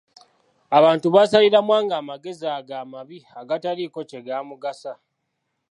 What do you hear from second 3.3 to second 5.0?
agataliiko kye gaamugasa.